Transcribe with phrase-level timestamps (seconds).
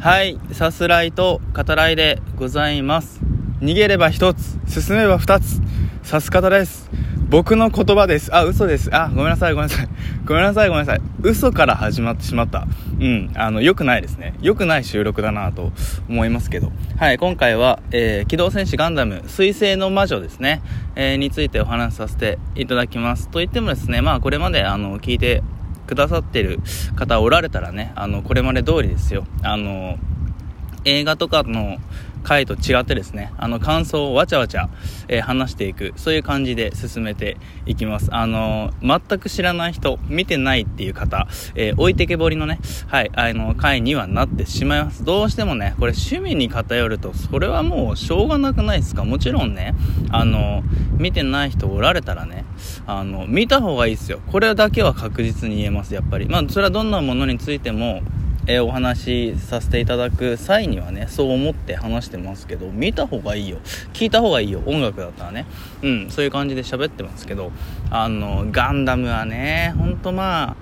[0.00, 3.20] はい、さすらいと語らいでございます。
[3.60, 5.60] 逃げれば一つ、進めば二つ、
[6.02, 6.90] さす方です。
[7.28, 8.34] 僕の言葉です。
[8.34, 8.88] あ、嘘です。
[8.96, 9.88] あ、ごめんなさい、ごめんなさい。
[10.24, 11.02] ごめんなさい、ごめんなさい。
[11.22, 12.66] 嘘から始まってしまった。
[12.98, 14.32] うん、あの、良くないですね。
[14.40, 15.70] 良くない収録だなと
[16.08, 16.72] 思いますけど。
[16.96, 20.62] はい、今回は、えー、機動戦士ガンダム、水星の魔女ですね、
[20.96, 23.28] えー、についてお話しさせていただきます。
[23.28, 25.42] と言ってもですね、まあ、これまで、あの、聞いて
[25.90, 26.60] くださってる
[26.94, 29.26] 方おられたらね、あの、これまで通りですよ。
[29.42, 29.98] あの、
[30.84, 31.78] 映画とかの
[32.22, 34.68] 回と違ってですね、あの、感想をわちゃわちゃ、
[35.08, 38.08] えー話していく、そういう感じで進めていきます。
[38.12, 45.04] あの、全く知らない人、見てないっていう方、えー置いてけぼりのね、はい、あの、回にはなってしまいます。
[45.04, 49.04] どうしてもね、これ趣味に偏ると、それはもうしょうがなくないですか？
[49.04, 49.74] もちろんね、
[50.10, 50.62] あの、
[50.98, 52.44] 見てない人おられたらね、
[52.86, 54.20] あの、見た方がいいですよ。
[54.30, 56.28] これだけは確実に言えます、やっぱり。
[56.28, 58.02] まあ、それはどんなものについても、
[58.46, 63.58] えーお話しさせていただく際にはねそう思って話してますけど見た方がいいよ。
[63.92, 64.62] 聞いた方がいいよ。
[64.66, 65.46] 音楽だったらね。
[65.82, 67.52] うんそういう感じで喋ってますけど
[67.90, 70.56] あのガンダムはねほんとまあ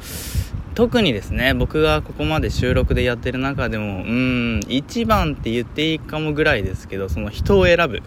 [0.74, 8.00] 特にですね僕がここまで収録でやってる中でもうん一番って言っていいかもぐらいですけどその人を選ぶ、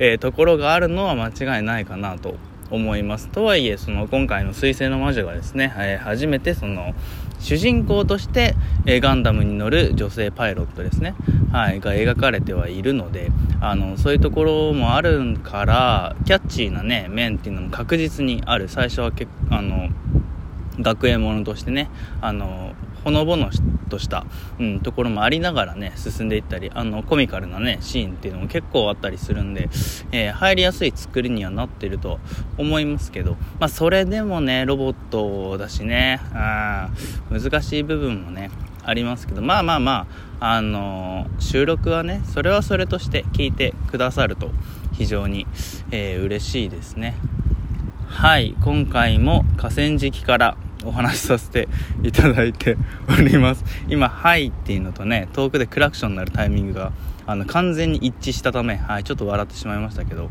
[0.00, 2.34] えーところがあるのは間違いないかなと
[2.68, 3.28] 思います。
[3.28, 6.94] とはいえその今回の「水星の魔女」がですね、えー初めてその
[7.40, 8.54] 主人公として、
[8.86, 11.14] えガンダムに乗る女性パイロットですね、
[11.52, 18.68] はい、が描かれてはいるのであのそういうところもあるからキャッチーなね面っていうのも確実にある。
[18.68, 19.88] 最初はけあの
[20.80, 21.88] 学園ものとしてね
[22.20, 22.74] あの
[23.06, 23.50] ほのぼの
[23.88, 24.26] とした、
[24.58, 29.68] うん、ところもありながらね進んでいったりあのコミカルなねシーンっていうのも結構あったりするんで、
[30.10, 32.18] えー入りやすい作りにはなってると
[32.58, 36.20] 思いますけどまあそれでもねロボットだしね
[37.30, 38.50] うん難しい部分もね
[38.82, 40.08] ありますけどまあまあま
[40.40, 44.50] ああのー収録はねそれはそれとして聞いてくださると
[44.94, 45.46] 非常に、
[45.92, 47.14] えー嬉しいですね。
[48.08, 51.68] はい、今回も河川敷からお話しさせて
[52.02, 52.76] いただいて
[53.08, 53.64] おります。
[53.88, 56.92] 今、はいっていうのとね、遠くでクラクションになるタイミングが、
[57.26, 60.30] あの、完全に一致したため、はい、ちょっと笑ってしまいましたけど。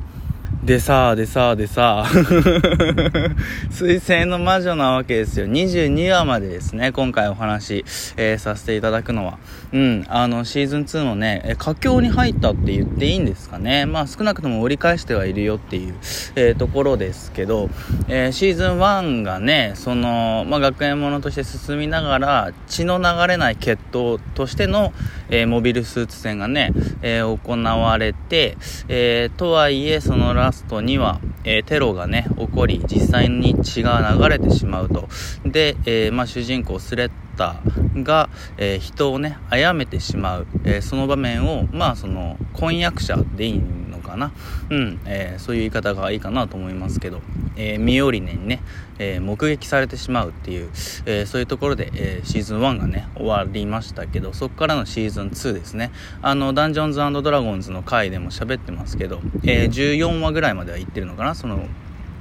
[0.66, 2.10] でさあ、でさあ、でさあ、
[3.70, 5.46] 水星の魔女なわけですよ。
[5.46, 7.86] 22話までですね、今回お話、
[8.18, 9.38] えーさせていただくのは。
[9.74, 13.86] うん、あの、シーズン2のね、え佳境に入ったって言っていいんですかね。
[13.86, 15.94] まあ、少なくとも折り返してはいるよっていう、
[16.36, 17.70] えーところですけど、
[18.08, 24.94] えーシーズン1がね、その、まあ、学園ものとして進みながら、血の流れない決闘としての、
[25.30, 28.58] えモビルスーツ戦がね、え行われて、
[28.88, 35.08] えとはいえ、そのラストには、えーテロがね、起こり、実際に血が流れてしまうと。
[35.46, 37.62] で、えーまあ、主人公スレッタ
[37.96, 43.85] が、えー人をね、殺めてしまう、えーその場面を、まあ、その、婚約者でいいの
[44.16, 44.32] かな。
[44.70, 47.22] うん、えーそういう言い方がいいかなと思いますけど、
[47.56, 48.62] えーミオリネにね、
[48.98, 50.70] えー目撃されてしまうっていう、
[51.06, 55.92] えーそういうところで、えシーズン1がね、終わりましたけど、そこからのシーズン2ですね。
[56.22, 61.68] あの、ダンジョンズドラゴンズの回でも喋ってますけど、えー14話ぐらいまでは行ってるのかな、その、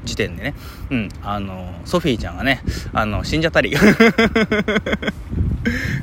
[0.04, 0.54] 時点でね。
[0.90, 2.60] うん、あの、ソフィーちゃんがね、
[2.92, 3.74] あの、死んじゃったり。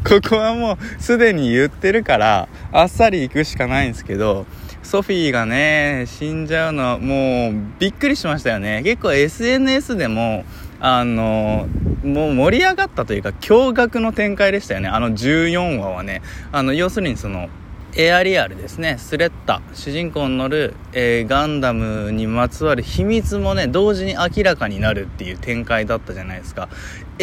[0.03, 4.45] ここはもうすでに言ってるからあっさり行くしかないんですけど
[4.91, 8.81] ソフィーがね死んじゃうのはもうびっくりしましたよね。
[8.83, 10.43] 結構 SNS でも
[10.81, 11.65] あの
[12.03, 14.89] もう盛り上がったというか驚愕の展開でしたよね。
[14.89, 16.21] あの14話はね。
[16.51, 17.47] あの要するにその
[17.95, 18.97] エアリアルですね。
[18.97, 26.67] スレッタ主人公に乗る、えーガンダムにまつわる秘密もね同時に明らかになるっていう展開だったじゃないですか。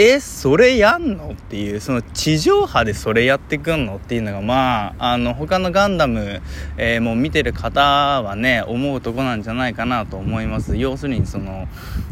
[0.00, 1.30] えそれやんの？
[1.32, 3.96] っていうその地上波でそれやってくんの？
[3.96, 6.40] っていうのがまああの他のガンダム、
[6.76, 10.76] えーもう見てる方はね思うとこなんじゃないかなと思います。
[10.76, 11.66] 要するにその、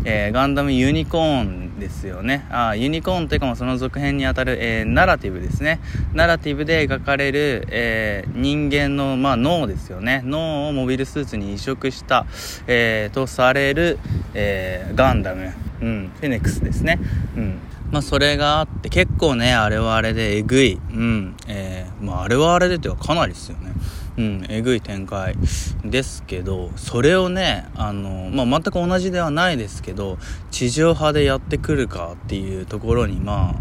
[0.04, 2.44] えーガンダムユニコーンですよね。
[2.50, 5.78] あユニコーンというかまあその続編にあたる、えーナラティブですね。
[6.12, 10.22] ナラティブで描かれる、え人間の、まあ、脳ですよね。
[10.24, 12.26] 脳をモビルスーツに移植した、
[12.66, 14.00] えーとされる、
[14.34, 16.98] えガンダム、うん、フェネックスですね、
[17.36, 17.60] うん。
[17.90, 21.36] まあ、それがあって結構ねあれはあれでえぐい、うん。
[21.46, 23.72] えーまあ、あれはあれでというかかなりですよね。
[24.18, 25.36] うん、えぐい展開
[25.84, 30.16] ですけどそれをねあの、まあ、全く同じではないですけど
[30.50, 33.54] 地上波でやってくるかっていうところにまあ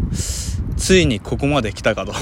[0.76, 2.12] ついにここまで来たかと。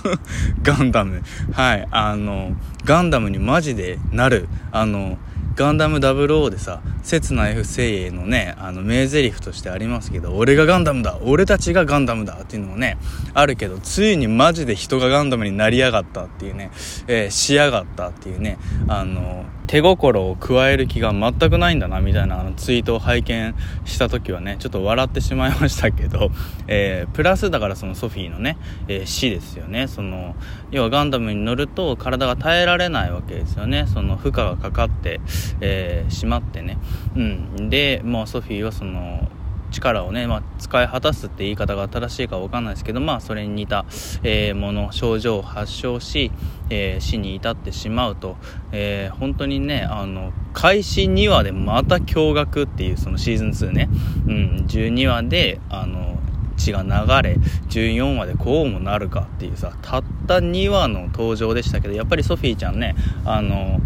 [0.62, 1.22] ガンダム。
[1.52, 1.88] はい。
[1.90, 2.52] あの
[2.84, 4.48] ガンダムにマジでなる。
[4.72, 5.18] あの
[5.56, 12.98] ガンダム00でさ、刹那 F 精鋭のね、あの、名台詞としてありますけど、俺がガンダムだ俺たちがガンダムだっていうのもね、
[13.34, 16.70] あるけど、ついにマジで人がガンダムになりやがったっていうね、
[17.06, 18.58] えー、しやがったっていうね、
[18.88, 26.30] あの、手心を加える気が全くないんだな、みたいなあのツイートを拝見した時はね、ちょっと笑ってしまいましたけど、
[26.68, 28.58] えー、プラスだからそのソフィーのね、
[28.88, 29.88] えー、死ですよね。
[29.88, 30.36] その、
[30.70, 33.86] 要はガンダムに乗ると体が耐えられないわけですよね。
[33.86, 35.20] その負荷がかかって、
[35.60, 36.78] えー、しまってね。
[37.16, 37.70] うん。
[37.70, 39.28] で、もうソフィーはその、
[39.74, 43.84] 力をね、まあ、使い果たすって言い方が正しいか分かんないですけど、まあ、それに似た、
[44.22, 46.30] えー、もの症状を発症し、
[46.70, 48.36] えー、死に至ってしまうと、
[48.72, 53.88] えー、本当にねあの開始2話でまた驚愕っていうそのシーズン2ね、
[54.26, 56.18] うん、12話であの
[56.56, 56.88] 血が流
[57.28, 57.36] れ
[57.68, 62.94] 14話でこうもなるかっていうさたった2話の登場でしたけどやっぱりソフィーちゃんね
[63.24, 63.80] あの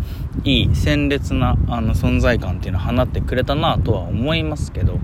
[0.45, 4.99] いい鮮烈なあの存在感っていうのを放ってくれたなとは思いますけど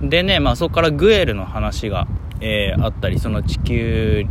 [0.00, 2.06] でね、まあそこからグエルの話が、
[2.40, 4.26] えー、あったり、その地球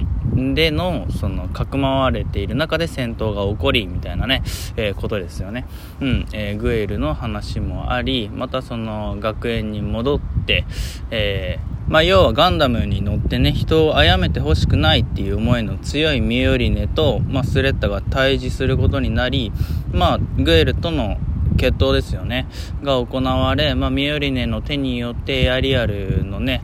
[0.53, 4.43] での、その、かくまわれている中で戦闘が起こり、みたいなね、
[4.75, 5.65] えー、ことですよね。
[6.01, 10.65] うん、えー、グエルの話もあり、またその、学園に戻って、
[11.09, 19.51] え、まあ、要はガンダムに乗ってね、人を殺めてほしくないっていう思いの強いミオリネと、まあ、スレッタが対峙することになり、
[19.91, 21.17] まあ、グエルとの
[21.55, 22.47] 決闘ですよね。
[22.83, 26.61] が行われ、まあ、ミオリネの手によってエアリアルのね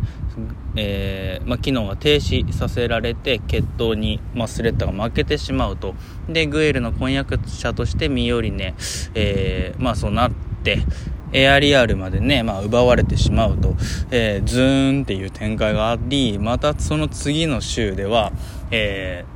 [0.75, 5.95] えー、まあ、機能が停止させられて決闘に、まあ、スレッタが負けてしまうと。
[6.29, 8.73] でグエルの婚約者としてミオリネ、
[9.13, 10.31] えー、まあ、そうなっ
[10.63, 10.79] て
[11.33, 13.75] エアリアルまでね、まあ、奪われてしまうと、
[14.11, 18.31] えー、ズーンっていう展開がありまたその次の週では、
[18.69, 19.30] えー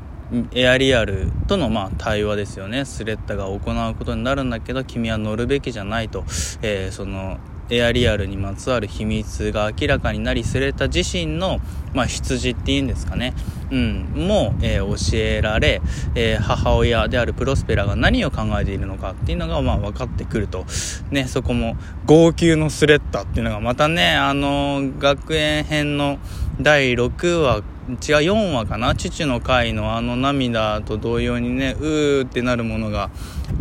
[0.54, 2.86] エアリアルとのま対話ですよね。
[2.86, 6.24] スレッタが行うことになるんだけど君は乗るべきじゃないと、
[6.62, 7.38] えー、その
[7.69, 11.60] エアリアルにまつわる秘密が明らかになりスレッタ自身の、
[11.94, 13.33] まあ、羊っていうんですかね、
[13.72, 15.81] うん、も、え、教えられ、
[16.13, 20.66] え、母親であるプロスペラが何を考えているのかっていうのが、まあ、分かってくると、
[21.10, 21.75] ね、そこも
[22.06, 26.19] 号泣のスレッタっていうのがまたねあの学園編の
[26.62, 28.96] 第6話違う4話かな？
[28.96, 33.12] 父の会のあの涙と同様にねうーってなるものが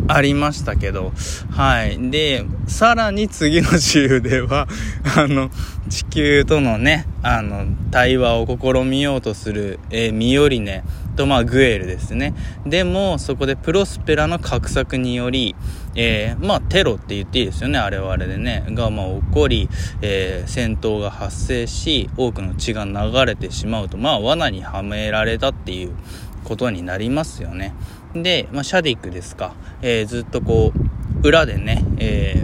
[0.07, 1.11] ありましたけど。
[1.51, 2.09] はい。
[2.09, 4.67] でさらに次の週では
[5.15, 5.51] あの
[5.89, 10.83] 地球とのねあの対話を試みようとする、えー、ミオリネ
[11.15, 12.33] とまあグエルですね。
[12.65, 15.55] でもそこでプロスペラの画策により
[15.95, 18.65] えー、まあテロって言っていいですよねあれはあれでね。
[18.69, 19.69] がまあ起こり、
[20.01, 25.95] えー、戦闘が発生し多くの血が流れてしまうとまあ罠にはめられたっていう
[26.43, 27.73] ことになりますよね。
[28.13, 32.43] で、まあ、シャディックですか、えー、ずっとこう裏でね、え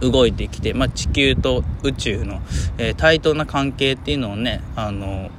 [0.00, 2.40] 動いてきて、まあ、地球と宇宙の、
[2.78, 5.30] え対等な関係っていうのをねあの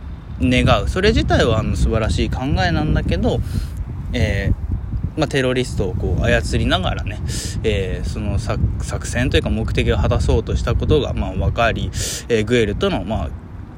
[0.42, 0.88] 願う。
[0.88, 3.40] それ自体はあの素晴らしい考えなんだけど、
[4.14, 4.73] えー
[5.15, 7.19] まあ、テロリストをこう操りながらね、
[7.63, 11.92] えー、その作戦というか目的を果たそうとしたことがまあ分かり、
[12.30, 13.30] えー、グエルとのまあ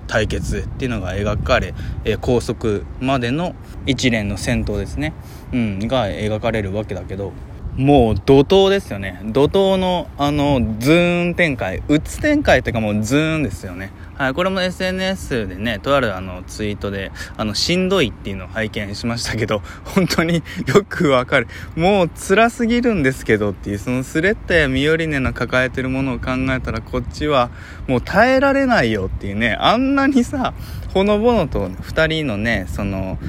[0.08, 1.74] 対決っていうのが描かれ、
[2.04, 3.56] えー、高速までの
[3.86, 5.14] 一連の戦闘ですね、
[5.52, 7.34] うん、が描かれるわけだけど。
[7.78, 9.20] もう怒涛ですよね。
[9.26, 11.84] 怒涛のあのズーン展開。
[11.90, 13.92] うつ展開というかもうズーンですよね。
[14.18, 20.36] はい、これも SNS でね、とあるあのツイートで、あの、しんどいっていうのを拝見しましたけど、 本当に
[20.74, 21.48] よくわかる。
[21.76, 27.50] もう辛すぎるんですけどっていう、そのスレッタやミオリネの抱えてるものを考えたら、こっちは
[27.90, 30.54] もう耐えられないよっていうね、あんなにさ、
[30.94, 33.20] ほのぼのと二人のね、その、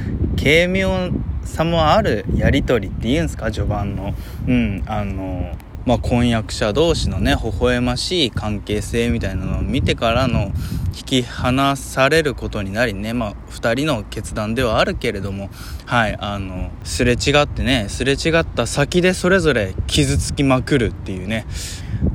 [0.40, 1.10] 軽妙
[1.46, 4.14] さもあるやりとりって言うんですか、序盤の。
[4.46, 10.50] うん、あの、まあ、婚約者同士のね、微笑ましい関係性みたいなのを見てからの、
[10.96, 15.50] 引き離されることになりね、まあ、2人の決断ではあるけれども、
[15.84, 21.46] はい、あの、すれ違ってね、すれ違った先でそれぞれ傷つきまくるっていうね、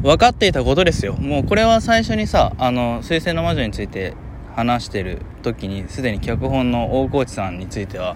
[0.02, 1.14] 分かっていたことですよ。
[1.14, 4.16] もうこれは最初にさ、あの、水星の魔女について
[4.56, 8.16] 話してる時に、すでに脚本の大河内さんについては、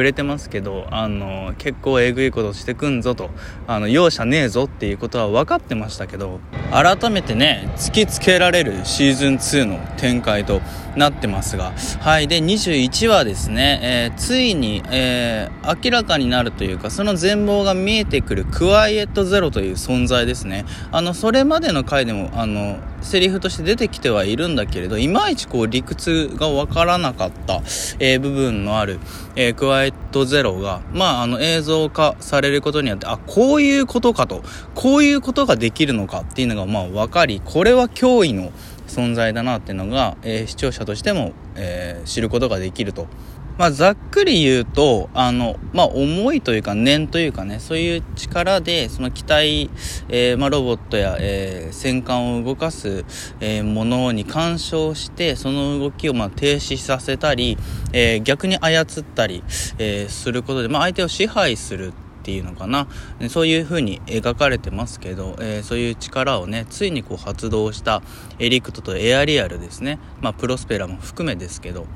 [0.00, 3.28] 触れてますけど、あの、結構えぐいことしてくんぞと、
[3.66, 6.40] あの、容赦ねえぞっていうことは分かってましたけど、
[6.72, 10.62] 改めてね、突きつけられるシーズン2の展開と
[10.96, 12.28] なってますが、はい。
[12.28, 20.64] で、21話ですね、えー、ついに、えー、明らかになるというか、その全貌が見えてくるクワイエットゼロという存在ですね。
[20.92, 27.62] あの、それまでの回でも、あの、セリフとして出てきてはいるんだけれど、いまいちこう理屈がわからなかった、
[27.98, 29.00] えー、部分のある、
[29.36, 34.42] えー、クワイエットゼロが、まあ、あの映像化されることによって、あ、こういうことかと、
[34.74, 38.52] こういうことができるのかっていうのが、まあ、わかり、これは脅威の
[38.86, 43.06] 存在だなっていうのが、えー、視聴者としても、え、知ることができると。
[43.60, 49.68] まあ、ざっくり言うと、あの、まあ、重いというか、念というかね、そういう力で、その機体、
[50.08, 53.04] えー、まあ、ロボットや、えー、戦艦を動かす、
[53.40, 57.58] えー、ものに干渉して、その動きを、まあ、停止させたり、
[57.92, 59.44] えー、逆に操ったり、
[59.76, 62.88] えー、することで、まあ、相手を支配するっていうのかな。
[63.28, 68.02] そういう風に描かれてますけど、えー、そういう力をねついにこう発動した
[68.38, 69.98] エリクトとエアリアルですね。
[70.22, 71.86] まあプロスペラも含めですけど。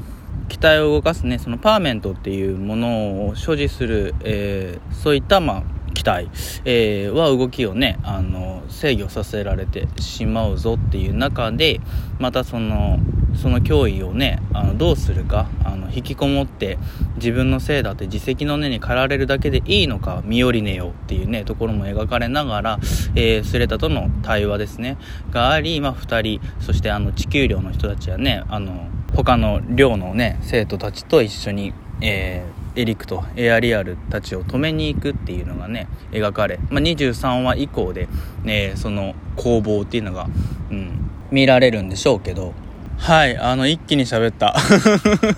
[0.48, 5.62] 機体を動かすねそのパーメントっていうものを所持する、えー、そういったまあ
[5.94, 6.28] 機体、
[6.64, 11.80] えー、は動きをねあの制御させられてしまうぞっていう中で
[12.18, 12.98] またその
[13.40, 16.78] その脅威をねあのどうするかあの引きこもって
[17.16, 22.78] 自分のせいだって自責の根に駆られるだけでいいのか身寄りねよっていうねところも描かれながら、
[23.16, 24.98] えー、スレタとの対話ですね。
[25.30, 38.09] があり、ま、2人そしてあの地球寮の人たちはねあの他の寮のね生徒たちと一緒に、えー、エリクとエアリアルたちを止めに行くっていうのがね描かれ、まあ、23話以降で、
[38.42, 40.28] ね、その攻防っていうのが、
[40.71, 42.54] うん、見られるんでしょうけど
[42.97, 44.54] はい、あの、一気に喋った。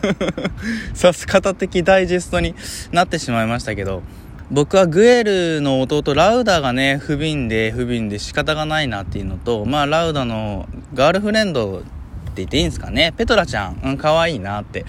[0.95, 2.55] さす方的ダイジェストに
[2.93, 4.03] なってしまいましたけど、
[4.51, 11.83] 僕はグエルの弟ラウダがね、不憫で不憫で仕方がないなっていうのと、まあラウダのガールフレンド
[12.37, 13.15] って言っていいんですかね？
[13.17, 14.85] ペトラちゃん、うん、可愛いなって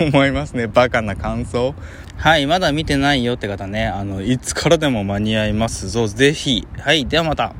[0.00, 0.66] 思いますね。
[0.66, 1.74] バカな感想。
[2.16, 6.08] はい、まだ見てないよって方ね、あの、いつからでも間に合いますぞ。
[6.08, 6.66] ぜひ。
[6.78, 7.54] はい、ではまた。